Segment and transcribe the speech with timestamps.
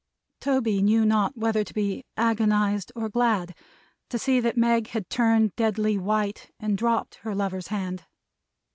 [0.39, 3.53] Toby knew not whether to be agonized or glad,
[4.09, 8.05] to see that Meg had turned deadly white, and dropped her lover's hand.